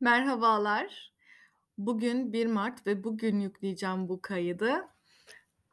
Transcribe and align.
Merhabalar. 0.00 1.12
Bugün 1.78 2.32
1 2.32 2.46
Mart 2.46 2.86
ve 2.86 3.04
bugün 3.04 3.40
yükleyeceğim 3.40 4.08
bu 4.08 4.22
kaydı. 4.22 4.88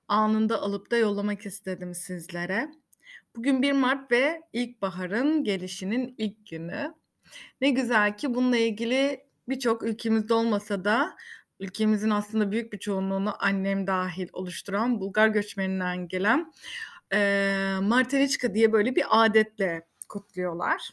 Anında 0.07 0.61
alıp 0.61 0.91
da 0.91 0.97
yollamak 0.97 1.45
istedim 1.45 1.95
sizlere. 1.95 2.71
Bugün 3.35 3.61
1 3.61 3.71
Mart 3.71 4.11
ve 4.11 4.41
ilkbaharın 4.53 5.43
gelişinin 5.43 6.15
ilk 6.17 6.47
günü. 6.47 6.93
Ne 7.61 7.69
güzel 7.69 8.17
ki 8.17 8.35
bununla 8.35 8.57
ilgili 8.57 9.25
birçok 9.49 9.83
ülkemizde 9.83 10.33
olmasa 10.33 10.85
da 10.85 11.15
ülkemizin 11.59 12.09
aslında 12.09 12.51
büyük 12.51 12.73
bir 12.73 12.79
çoğunluğunu 12.79 13.35
annem 13.39 13.87
dâhil 13.87 14.27
oluşturan 14.33 14.99
Bulgar 15.01 15.27
göçmeninden 15.27 16.07
gelen, 16.07 16.53
eee, 17.13 17.79
Marteliçka 17.81 18.53
diye 18.53 18.73
böyle 18.73 18.95
bir 18.95 19.05
âdetle 19.23 19.87
kutluyorlar. 20.09 20.89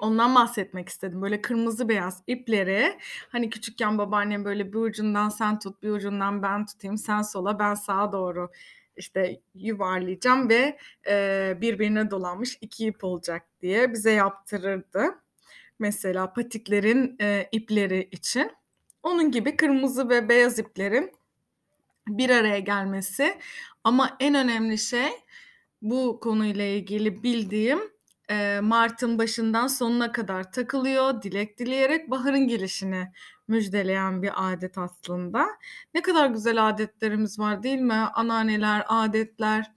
Ondan 0.00 0.34
bahsetmek 0.34 0.88
istedim. 0.88 1.22
Böyle 1.22 1.42
kırmızı 1.42 1.88
beyaz 1.88 2.22
ipleri, 2.26 2.98
hani 3.28 3.50
küçükken 3.50 3.98
babaannem 3.98 4.44
böyle 4.44 4.72
bir 4.72 4.78
ucundan 4.78 5.28
sen 5.28 5.58
tut, 5.58 5.82
bir 5.82 5.90
ucundan 5.90 6.42
ben 6.42 6.66
tutayım, 6.66 6.98
sen 6.98 7.22
sola 7.22 7.58
ben 7.58 7.74
sağa 7.74 8.12
doğru, 8.12 8.50
işte, 8.96 9.40
yuvarlayacağım 9.54 10.48
ve, 10.48 10.78
eee, 11.06 11.58
birbirine 11.60 12.10
dolanmış 12.10 12.58
2 12.60 12.86
ip 12.86 13.04
olacak 13.04 13.42
diye 13.62 13.92
bize 13.92 14.10
yaptırırdı. 14.12 15.04
Mesela 15.78 16.32
patiklerin, 16.32 17.16
eee, 17.20 17.48
ipleri 17.52 18.08
için. 18.12 18.52
Onun 19.02 19.30
gibi 19.30 19.56
kırmızı 19.56 20.08
ve 20.08 20.28
beyaz 20.28 20.58
iplerin 20.58 21.12
bir 22.08 22.30
araya 22.30 22.58
gelmesi 22.60 23.38
ama 23.84 24.16
en 24.20 24.34
önemli 24.36 24.78
şey 24.78 25.08
bu 25.82 26.20
konuyla 26.22 26.64
ilgili 26.64 27.22
bildiğim, 27.22 27.80
eee, 28.30 28.60
martın 28.60 29.18
başından 29.18 29.66
sonuna 29.66 30.12
kadar 30.12 30.52
takılıyor, 30.52 31.22
dilek 31.22 31.58
dileyerek 31.58 32.10
baharın 32.10 32.48
gelişini 32.48 33.12
müjdeleyen 33.48 34.22
bir 34.22 34.30
âdet 34.52 34.78
aslında. 34.78 35.46
Ne 35.94 36.02
kadar 36.02 36.26
güzel 36.30 36.68
âdetlerimiz 36.68 37.38
var 37.38 37.62
değil 37.62 37.78
mi? 37.80 37.92
Ananeler, 37.94 38.84
âdetler. 38.88 39.72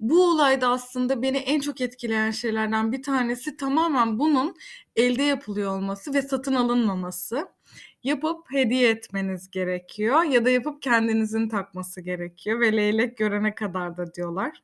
Bu 0.00 0.30
olayda 0.30 0.68
aslında 0.68 1.22
beni 1.22 1.36
en 1.38 1.60
çok 1.60 1.80
etkileyen 1.80 2.30
şeylerden 2.30 2.92
bir 2.92 3.02
tanesi 3.02 3.56
tamamen 3.56 4.18
bunun 4.18 4.56
elde 4.96 5.22
yapılıyor 5.22 5.76
olması 5.76 6.14
ve 6.14 6.22
satın 6.22 6.54
alınmaması. 6.54 7.48
Yapıp 8.04 8.52
hediye 8.52 8.90
etmeniz 8.90 9.50
gerekiyor 9.50 10.22
ya 10.22 10.44
da 10.44 10.50
yapıp 10.50 10.82
kendinizin 10.82 11.48
takması 11.48 12.00
gerekiyor 12.00 12.60
ve 12.60 12.76
leylek 12.76 13.16
görene 13.18 13.54
kadar 13.54 13.96
da 13.96 14.14
diyorlar. 14.14 14.62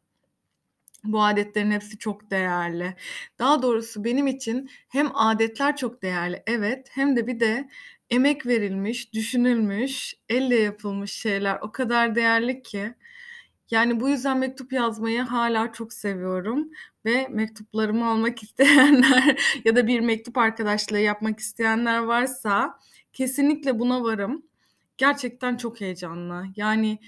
Bu 1.04 1.22
âdetlerin 1.22 1.70
hepsi 1.70 1.98
çok 1.98 2.30
değerli. 2.30 2.94
Daha 3.38 3.62
doğrusu 3.62 4.04
benim 4.04 4.26
için 4.26 4.70
hem 4.88 5.16
âdetler 5.16 5.76
çok 5.76 6.02
değerli, 6.02 6.42
evet, 6.46 6.88
hem 6.92 7.16
de 7.16 7.26
bir 7.26 7.40
de 7.40 7.68
emek 8.10 8.46
verilmiş, 8.46 9.12
düşünülmüş, 9.14 10.14
elle 10.28 10.56
yapılmış 10.56 11.12
şeyler 11.12 11.58
o 11.62 11.72
kadar 11.72 12.14
değerli 12.14 12.62
ki. 12.62 12.94
Yani 13.70 14.00
bu 14.00 14.08
yüzden 14.08 14.38
mektup 14.38 14.72
yazmayı 14.72 15.22
hâlâ 15.22 15.72
çok 15.72 15.92
seviyorum 15.92 16.70
ve 17.04 17.28
mektuplarımı 17.30 18.06
almak 18.06 18.42
isteyenler 18.42 19.40
ya 19.64 19.76
da 19.76 19.86
bir 19.86 20.00
mektup 20.00 20.38
arkadaşlığı 20.38 20.98
yapmak 20.98 21.40
isteyenler 21.40 21.98
varsa 21.98 22.78
kesinlikle 23.12 23.78
buna 23.78 24.02
varım. 24.04 24.42
Gerçekten 24.98 25.56
çok 25.56 25.80
heyecanlı. 25.80 26.44
Yani 26.56 26.98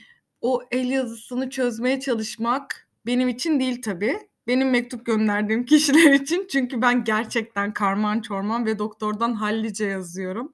o 0.40 0.62
el 0.70 0.90
yazısını 0.90 1.50
çözmeye 1.50 2.00
çalışmak 2.00 2.85
benim 3.06 3.28
için 3.28 3.60
değil 3.60 3.82
tabii. 3.82 4.18
Benim 4.46 4.70
mektup 4.70 5.06
gönderdiğim 5.06 5.64
kişiler 5.64 6.12
için. 6.20 6.46
Çünkü 6.50 6.82
ben 6.82 7.04
gerçekten 7.04 7.72
karman 7.72 8.20
çorman 8.20 8.66
ve 8.66 8.78
doktordan 8.78 9.34
hallice 9.34 9.86
yazıyorum. 9.86 10.52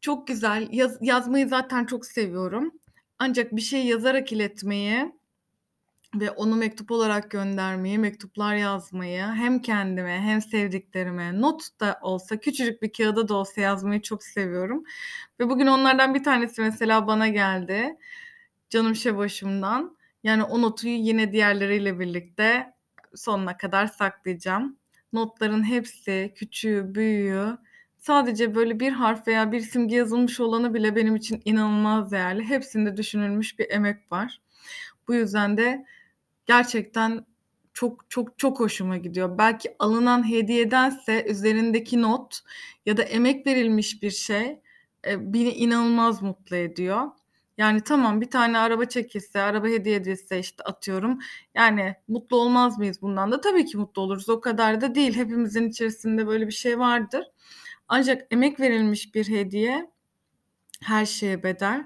Çok 0.00 0.26
güzel. 0.26 0.68
Yaz 0.72 0.98
yazmayı 1.00 1.48
zaten 1.48 1.84
çok 1.84 2.06
seviyorum. 2.06 2.72
Ancak 3.18 3.56
bir 3.56 3.60
şey 3.60 3.86
yazarak 3.86 4.32
iletmeyi 4.32 5.12
ve 6.14 6.30
onu 6.30 6.56
mektup 6.56 6.90
olarak 6.90 7.30
göndermeyi, 7.30 7.98
mektuplar 7.98 8.54
yazmayı 8.54 9.22
hem 9.22 9.62
kendime 9.62 10.20
hem 10.20 10.42
sevdiklerime 10.42 11.40
not 11.40 11.80
da 11.80 11.98
olsa, 12.02 12.36
küçücük 12.36 12.82
bir 12.82 12.92
kâğıda 12.92 13.28
da 13.28 13.34
olsa 13.34 13.60
yazmayı 13.60 14.02
çok 14.02 14.24
seviyorum 14.24 14.84
ve 15.40 15.50
bugün 15.50 15.66
onlardan 15.66 16.14
bir 16.14 16.24
tanesi 16.24 16.60
mesela 16.60 17.06
bana 17.06 17.28
geldi. 17.28 17.96
Canım 18.70 18.94
Şeboş'umdan. 18.96 19.95
Yani 20.26 20.42
o 20.44 20.62
notu 20.62 20.88
yine 20.88 21.32
diğerleriyle 21.32 22.00
birlikte 22.00 22.74
sonuna 23.14 23.56
kadar 23.56 23.86
saklayacağım. 23.86 24.78
Notların 25.12 25.64
hepsi, 25.64 26.32
küçüğü, 26.36 26.94
büyüğü, 26.94 27.58
sadece 27.98 28.54
böyle 28.54 28.80
bir 28.80 28.92
harf 28.92 29.28
veya 29.28 29.52
bir 29.52 29.60
simge 29.60 29.96
yazılmış 29.96 30.40
olanı 30.40 30.74
bile 30.74 30.96
benim 30.96 31.16
için 31.16 31.42
inanılmaz 31.44 32.12
değerli. 32.12 32.44
Hepsinde 32.44 32.96
düşünülmüş 32.96 33.58
bir 33.58 33.70
emek 33.70 34.12
var. 34.12 34.40
Bu 35.08 35.14
yüzden 35.14 35.56
de 35.56 35.86
gerçekten 36.46 37.26
çok 37.74 38.10
çok 38.10 38.38
çok 38.38 38.60
hoşuma 38.60 38.96
gidiyor. 38.96 39.38
Belki 39.38 39.76
alınan 39.78 40.30
hediyedense 40.30 41.26
üzerindeki 41.30 42.02
not 42.02 42.40
ya 42.86 42.96
da 42.96 43.02
emek 43.02 43.46
verilmiş 43.46 44.02
bir 44.02 44.10
şey, 44.10 44.60
eee, 45.06 45.34
beni 45.34 45.50
inanılmaz 45.52 46.22
mutlu 46.22 46.56
ediyor. 46.56 47.02
Yani 47.58 47.80
tamam, 47.80 48.20
bir 48.20 48.30
tane 48.30 48.58
araba 48.58 48.84
çekilse, 48.84 49.40
araba 49.40 49.66
hediye 49.68 49.96
edilse, 49.96 50.38
işte, 50.38 50.64
atıyorum, 50.64 51.18
yani 51.54 51.94
mutlu 52.08 52.36
olmaz 52.36 52.78
mıyız 52.78 53.02
bundan 53.02 53.32
da? 53.32 53.40
Tabii 53.40 53.64
ki 53.66 53.76
mutlu 53.78 54.02
oluruz. 54.02 54.28
O 54.28 54.40
kadar 54.40 54.80
da 54.80 54.94
değil. 54.94 55.16
Hepimizin 55.16 55.68
içerisinde 55.70 56.26
böyle 56.26 56.46
bir 56.46 56.52
şey 56.52 56.78
vardır. 56.78 57.24
Ancak 57.88 58.26
emek 58.30 58.60
verilmiş 58.60 59.14
bir 59.14 59.28
hediye 59.28 59.90
her 60.82 61.06
şeye 61.06 61.42
bedel. 61.42 61.84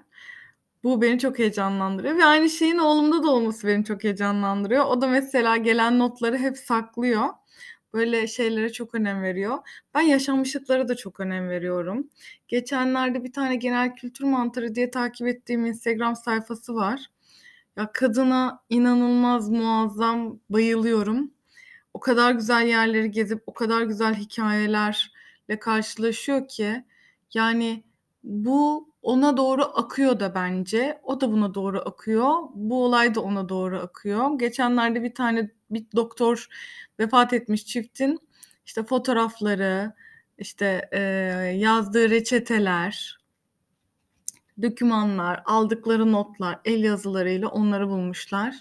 Bu 0.85 1.03
beni 1.03 1.19
çok 1.19 1.39
heyecanlandırıyor 1.39 2.19
ve 2.19 2.25
aynı 2.25 2.51
şeyin 2.51 2.79
oğlumda 2.79 3.23
da 3.23 3.31
olması 3.31 3.67
beni 3.69 3.85
çok 3.85 4.05
heyecanlandırıyor. 4.05 4.85
O 4.85 5.01
da 5.01 5.09
mesela 5.09 5.57
gelen 5.57 5.99
notları 5.99 6.39
hep 6.39 6.59
saklıyor. 6.59 7.25
Böyle 7.95 8.27
şeylere 8.27 8.73
çok 8.73 8.95
önem 8.95 9.23
veriyor. 9.23 9.59
Ben 9.95 10.01
yaşanmışlıklara 10.01 10.89
da 10.89 10.97
çok 10.97 11.21
önem 11.21 11.49
veriyorum. 11.49 12.09
Geçenlerde 12.49 13.25
bir 13.25 13.33
tane 13.33 13.57
genel 13.57 13.95
kültür 13.97 14.25
mantarı 14.25 14.75
diye 14.75 14.91
takip 14.91 15.27
ettiğim 15.27 15.67
Instagram 15.67 16.17
sayfası 16.17 16.75
var. 16.75 17.07
Ya, 17.77 17.93
kadına 17.93 18.63
inanılmaz 18.71 19.51
muazzam 19.51 20.41
bayılıyorum. 20.51 21.31
O 21.95 22.01
kadar 22.01 22.33
güzel 22.33 22.67
yerleri 22.69 23.11
gezip 23.11 23.43
o 23.47 23.55
kadar 23.55 23.83
güzel 23.83 24.15
hikâyelerle 24.15 25.59
karşılaşıyor 25.61 26.49
ki, 26.49 26.85
yani 27.35 27.85
bu 28.25 28.90
ona 29.03 29.37
doğru 29.37 29.63
akıyor 29.63 30.21
da 30.21 30.35
bence. 30.35 31.01
O 31.03 31.21
da 31.21 31.33
buna 31.33 31.55
doğru 31.55 31.81
akıyor. 31.89 32.35
Bu 32.55 32.85
olay 32.85 33.15
da 33.15 33.21
ona 33.21 33.49
doğru 33.49 33.79
akıyor. 33.79 34.39
Geçenlerde 34.39 35.03
bir 35.03 35.15
tane 35.15 35.51
bir 35.71 35.87
doktor 35.97 36.49
vefat 37.01 37.33
etmiş 37.33 37.67
çiftin, 37.67 38.19
işte, 38.67 38.83
fotoğrafları, 38.85 39.93
işte, 40.39 40.89
eee, 40.93 41.01
yazdığı 41.59 42.11
reçeteler, 42.11 43.19
dokümanlar, 44.63 45.43
aldıkları 45.47 46.13
notlar, 46.13 46.61
el 46.65 46.85
yazılarıyla 46.85 47.49
onları 47.49 47.89
bulmuşlar. 47.89 48.55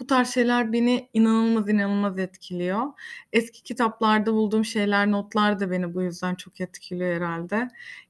Bu 0.00 0.06
tarz 0.06 0.28
şeyler 0.34 0.72
beni 0.72 1.08
inanılmaz 1.12 1.68
inanılmaz 1.68 2.18
etkiliyor. 2.18 2.82
Eski 3.32 3.62
kitaplarda 3.62 4.32
bulduğum 4.32 4.64
şeyler, 4.64 5.10
notlar 5.10 5.60
da 5.60 5.70
beni 5.70 5.94
bu 5.94 6.02
yüzden 6.02 6.34
çok 6.34 6.60
etkiliyor 6.60 7.14
herhâlde. 7.16 7.68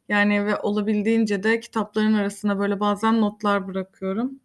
Yani 0.08 0.46
ve 0.46 0.56
olabildiğince 0.58 1.42
de 1.42 1.60
kitapların 1.60 2.14
arasına 2.14 2.58
böyle 2.58 2.80
bazen 2.80 3.20
notlar 3.20 3.66
bırakıyorum 3.68 4.40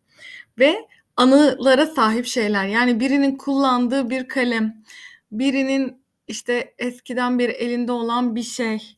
ve 0.60 0.76
anılara 1.18 1.86
sahip 1.86 2.26
şeyler. 2.26 2.66
Yani 2.68 3.00
birinin 3.00 3.38
kullandığı 3.38 4.10
bir 4.10 4.28
kalem, 4.28 4.84
birinin, 5.32 6.04
işte, 6.28 6.76
eskiden 6.80 7.40
beri 7.40 7.52
elinde 7.52 7.92
olan 7.92 8.36
bir 8.36 8.44
şey, 8.44 8.98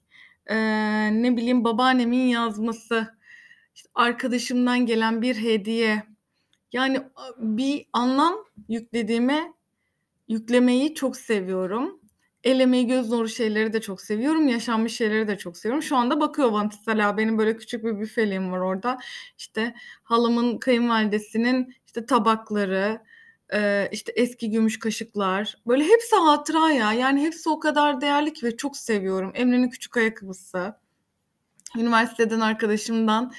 eee, 0.50 1.24
ne 1.24 1.38
bileyim, 1.38 1.64
babaannemin 1.64 2.18
yazması, 2.28 3.08
işte, 3.76 3.90
arkadaşımdan 3.96 4.86
gelen 4.86 5.22
bir 5.22 5.36
hediye. 5.36 6.04
Yani, 6.74 7.02
bir 7.38 7.86
anlam 7.94 8.36
yüklediğime 8.70 9.54
yüklemeyi 10.28 10.96
çok 10.96 11.18
seviyorum. 11.18 12.02
El 12.44 12.84
göz 12.88 13.10
nuru 13.12 13.30
şeyleri 13.30 13.74
de 13.74 13.82
çok 13.82 14.02
seviyorum. 14.02 14.48
Yaşanmış 14.48 14.96
şeyleri 14.98 15.28
de 15.28 15.38
çok 15.38 15.58
seviyorum. 15.58 15.84
Şu 15.84 15.98
anda 15.98 16.22
bakıyor 16.22 16.54
bana 16.88 17.18
benim 17.18 17.38
böyle 17.38 17.58
küçük 17.58 17.84
bir 17.86 18.00
büfeliğim 18.00 18.52
var 18.52 18.60
orada. 18.60 18.98
İşte, 19.38 19.76
halamın 20.04 20.58
kayınvalidesinin, 20.60 21.76
işte, 21.88 22.06
tabakları, 22.06 23.02
eee, 23.54 23.90
işte, 23.92 24.12
eski 24.16 24.52
gümüş 24.52 24.80
kaşıklar. 24.80 25.56
Böyle 25.68 25.84
hepsi 25.84 26.16
hatıra 26.16 26.72
ya. 26.72 26.94
Yani 26.94 27.22
hepsi 27.24 27.50
o 27.50 27.60
kadar 27.60 28.02
değerli 28.02 28.34
ki 28.34 28.46
ve 28.46 28.58
çok 28.58 28.78
seviyorum. 28.78 29.32
Emre'nin 29.36 29.70
küçük 29.70 29.98
ayakkabısı. 29.98 30.76
Üniversiteden 31.78 32.40
arkadaşımdan 32.40 33.34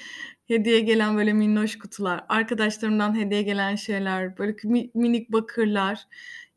hediye 0.53 0.79
gelen 0.79 1.17
böyle 1.17 1.33
minnoş 1.33 1.77
kutular, 1.77 2.25
arkadaşlarımdan 2.29 3.15
hediye 3.19 3.41
gelen 3.41 3.75
şeyler, 3.75 4.37
böyle 4.37 4.55
minik 4.93 5.31
bakırlar. 5.31 6.07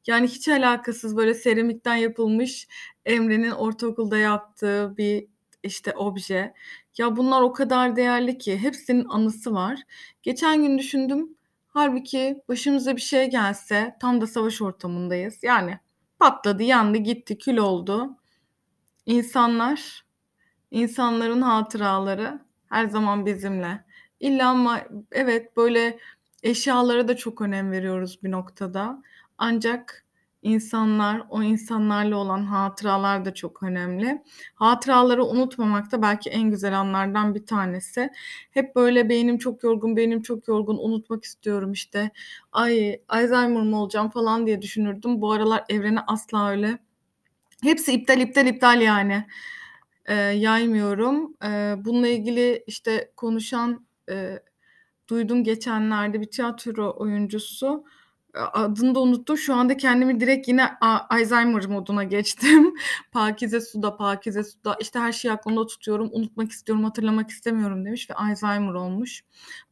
Yani 0.06 0.26
hiç 0.28 0.48
alakasız 0.48 1.16
böyle 1.16 1.34
seramikten 1.34 1.94
yapılmış 1.96 2.68
Emre'nin 3.06 3.50
ortaokulda 3.50 4.18
yaptığı 4.18 4.96
bir 4.96 5.26
işte, 5.62 5.92
obje. 5.92 6.54
Ya, 6.98 7.16
bunlar 7.16 7.42
o 7.42 7.52
kadar 7.52 7.96
değerli 7.96 8.38
ki 8.38 8.58
hepsinin 8.58 9.04
anısı 9.08 9.54
var. 9.54 9.80
Geçen 10.22 10.62
gün 10.62 10.78
düşündüm, 10.78 11.36
hâlbuki 11.68 12.42
başımıza 12.48 12.96
bir 12.96 13.00
şey 13.00 13.30
gelse, 13.30 13.96
tam 14.00 14.20
da 14.20 14.26
savaş 14.26 14.62
ortamındayız. 14.62 15.38
Yani 15.42 15.78
patladı, 16.18 16.62
yandı, 16.62 16.98
gitti, 16.98 17.38
kül 17.38 17.56
oldu. 17.56 18.16
İnsanlar, 19.06 20.04
insanların 20.70 21.42
hatıraları 21.42 22.40
her 22.68 22.86
zaman 22.86 23.26
bizimle. 23.26 23.85
İlla 24.20 24.54
ma 24.54 24.80
evet, 25.12 25.56
böyle 25.56 25.98
eşyalara 26.42 27.08
da 27.08 27.16
çok 27.16 27.40
önem 27.40 27.70
veriyoruz 27.72 28.22
bir 28.22 28.30
noktada. 28.30 29.02
Ancak 29.38 30.04
insanlar, 30.42 31.22
o 31.30 31.42
insanlarla 31.42 32.16
olan 32.16 32.42
hatıralar 32.44 33.24
da 33.24 33.34
çok 33.34 33.62
önemli. 33.62 34.22
Hatıraları 34.54 35.24
unutmamak 35.24 35.92
da 35.92 36.02
belki 36.02 36.30
en 36.30 36.50
güzel 36.50 36.78
anlardan 36.80 37.34
bir 37.34 37.46
tanesi. 37.46 38.10
Hep 38.50 38.76
böyle 38.76 39.08
beynim 39.08 39.38
çok 39.38 39.62
yorgun, 39.64 39.96
beynim 39.96 40.22
çok 40.22 40.48
yorgun, 40.48 40.78
unutmak 40.78 41.24
istiyorum 41.24 41.72
işte. 41.72 42.10
Ay, 42.52 43.00
Alzheimer 43.08 43.62
mı 43.62 43.80
olacağım 43.82 44.10
falan 44.10 44.46
diye 44.46 44.62
düşünürdüm. 44.62 45.20
Bu 45.22 45.32
aralar 45.32 45.64
evrene 45.68 46.00
asla 46.06 46.50
öyle 46.50 46.78
hepsi 47.62 47.92
iptal, 47.92 48.20
iptal, 48.20 48.46
iptal 48.48 48.82
yani. 48.82 49.26
Eee, 50.10 50.14
yaymıyorum. 50.16 51.36
Eee, 51.44 51.76
bununla 51.78 52.08
ilgili, 52.08 52.64
işte, 52.66 53.12
konuşan, 53.16 53.85
eee, 54.08 54.42
duydum 55.10 55.44
geçenlerde 55.44 56.20
bir 56.20 56.30
tiyatro 56.30 56.94
oyuncusu. 56.98 57.84
A 58.34 58.62
adını 58.64 58.94
da 58.94 59.00
unuttum. 59.00 59.38
Şu 59.38 59.54
anda 59.54 59.76
kendimi 59.76 60.20
direkt 60.20 60.48
yine 60.48 60.70
Alzheimer 61.10 61.66
moduna 61.66 62.04
geçtim. 62.04 62.74
Pakize 63.12 63.60
suda, 63.60 63.96
pakize 63.96 64.44
suda, 64.44 64.76
işte, 64.80 64.98
her 64.98 65.12
şeyi 65.12 65.32
aklımda 65.32 65.66
tutuyorum, 65.66 66.10
unutmak 66.12 66.50
istiyorum, 66.52 66.84
hatırlamak 66.84 67.30
istemiyorum 67.30 67.84
demiş 67.84 68.10
ve 68.10 68.14
Alzheimer 68.14 68.72
olmuş. 68.74 69.22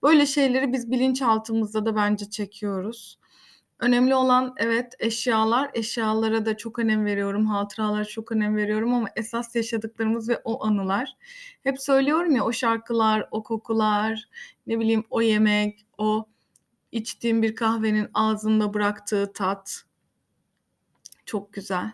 Böyle 0.03 0.27
şeyleri 0.27 0.73
biz 0.73 0.91
bilinçaltımızda 0.91 1.87
da 1.87 1.97
bence 1.97 2.31
çekiyoruz. 2.31 3.19
Önemli 3.81 4.15
olan 4.15 4.55
evet, 4.57 4.95
eşyalar. 4.99 5.71
Eşyalara 5.75 6.47
da 6.47 6.57
çok 6.57 6.79
önem 6.79 7.05
veriyorum, 7.05 7.47
hatıralara 7.47 8.05
çok 8.05 8.33
önem 8.33 8.57
veriyorum 8.57 8.95
ama 8.95 9.09
esas 9.17 9.57
yaşadıklarımız 9.57 10.29
ve 10.29 10.41
o 10.45 10.65
anılar. 10.65 11.17
Hep 11.63 11.81
söylüyorum 11.81 12.37
ya, 12.37 12.45
o 12.45 12.53
şarkılar, 12.53 13.29
o 13.31 13.43
kokular, 13.43 14.29
ne 14.67 14.81
bileyim, 14.81 15.05
o 15.11 15.23
yemek, 15.23 15.87
o 15.99 16.29
içtiğim 16.93 17.43
bir 17.43 17.55
kahvenin 17.55 18.09
ağzında 18.15 18.75
bıraktığı 18.75 19.33
tat. 19.33 19.83
Çok 21.27 21.53
güzel. 21.53 21.93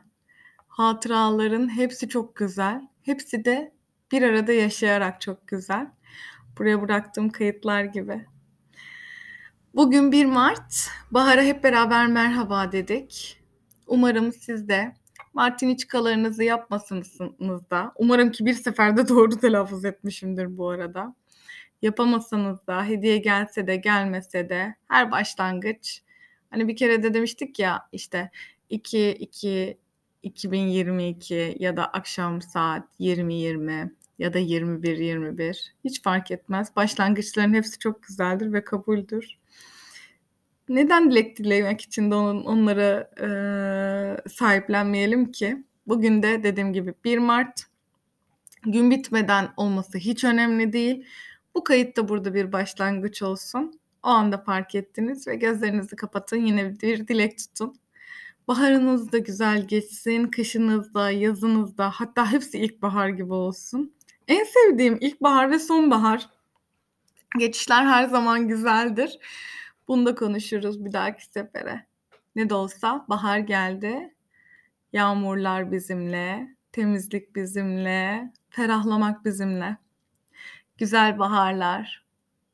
Hatıraların 0.69 1.77
hepsi 1.77 2.09
çok 2.09 2.37
güzel. 2.37 2.89
Hepsi 3.03 3.45
de 3.45 3.73
bir 4.13 4.23
arada 4.23 4.53
yaşayarak 4.53 5.21
çok 5.21 5.49
güzel. 5.49 5.91
Buraya 6.59 6.83
bıraktığım 6.83 7.31
kayıtlar 7.31 7.85
gibi. 7.85 8.27
Bugün 9.75 10.13
1 10.13 10.27
Mart. 10.27 10.89
Bahara 11.11 11.43
hep 11.43 11.65
beraber 11.65 12.07
merhaba 12.07 12.73
dedik. 12.73 13.41
Umarım 13.87 14.33
siz 14.33 14.69
de 14.69 14.95
martiniçkalarınızı 15.35 16.45
yapmasanız 16.45 17.21
da, 17.71 17.93
umarım 17.97 18.31
ki 18.31 18.47
bir 18.47 18.55
seferde 18.55 19.09
doğru 19.09 19.41
telaffuz 19.41 19.85
etmişimdir 19.85 20.57
bu 20.57 20.69
arada. 20.69 21.15
Yapamasanız 21.83 22.67
da, 22.67 22.85
hediye 22.85 23.19
gelse 23.19 23.67
de 23.67 23.77
gelmese 23.77 24.49
de 24.49 24.75
her 24.89 25.11
başlangıç 25.11 26.03
Hani 26.51 26.69
bir 26.69 26.77
kere 26.77 27.03
de 27.03 27.15
demiştik 27.15 27.59
ya, 27.59 27.89
işte 27.93 28.31
2-2-2022 28.71 31.63
ya 31.63 31.77
da 31.77 31.87
akşam 31.87 32.43
saat 32.43 32.89
20.20 33.01 33.91
ya 34.19 34.33
da 34.33 34.39
21.21 34.39 35.57
hiç 35.85 36.03
fark 36.03 36.31
etmez. 36.31 36.77
Başlangıçların 36.77 37.55
hepsi 37.55 37.79
çok 37.79 38.03
güzeldir 38.03 38.53
ve 38.53 38.65
kabuldür. 38.65 39.40
Neden 40.71 41.11
dilek 41.11 41.37
dilemek 41.39 41.81
için 41.81 42.11
de 42.11 42.15
on 42.15 42.37
onlara, 42.45 43.11
eee, 43.21 44.31
sahiplenmeyelim 44.31 45.33
ki? 45.33 45.65
Bugün 45.87 46.23
de 46.23 46.43
dediğim 46.43 46.73
gibi 46.73 46.95
1 47.05 47.19
Mart. 47.19 47.63
Gün 48.63 48.91
bitmeden 48.91 49.49
olması 49.57 49.99
hiç 49.99 50.25
önemli 50.25 50.73
değil. 50.73 51.07
Bu 51.55 51.65
kayıt 51.65 51.97
da 51.97 52.09
burada 52.09 52.35
bir 52.35 52.53
başlangıç 52.53 53.23
olsun. 53.23 53.81
O 54.03 54.09
anda 54.09 54.39
fark 54.39 54.75
ettiniz 54.75 55.27
ve 55.29 55.37
gözlerinizi 55.37 55.97
kapatın, 55.97 56.37
yine 56.37 56.81
bir 56.83 57.09
dilek 57.09 57.39
tutun. 57.39 57.75
Baharınız 58.49 59.13
da 59.13 59.19
güzel 59.19 59.67
geçsin, 59.69 60.27
kışınız 60.27 60.95
da, 60.95 61.11
yazınız 61.11 61.79
da, 61.79 61.91
hatta 61.91 62.33
hepsi 62.33 62.59
ilkbahar 62.59 63.09
gibi 63.09 63.33
olsun. 63.33 63.95
En 64.29 64.45
sevdiğim 64.45 64.99
ilkbahar 65.01 65.51
ve 65.51 65.59
sonbahar. 65.59 66.29
Geçişler 67.39 67.85
her 67.87 68.05
zaman 68.05 68.49
güzeldir. 68.49 69.19
Bunu 69.91 70.07
da 70.07 70.15
konuşuruz 70.15 70.85
bir 70.85 70.93
dahaki 70.93 71.27
sefere. 71.27 71.87
Ne 72.37 72.51
de 72.51 72.55
olsa 72.55 73.07
bahar 73.09 73.39
geldi. 73.39 74.15
Yağmurlar 74.93 75.73
bizimle, 75.73 76.57
temizlik 76.73 77.37
bizimle, 77.37 78.33
ferahlamak 78.51 79.25
bizimle. 79.25 79.77
Güzel 80.79 81.19
baharlar, 81.19 82.05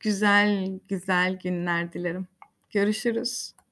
güzel 0.01 0.81
güzel 0.89 1.39
günler 1.39 1.93
dilerim. 1.93 2.27
Görüşürüz. 2.71 3.56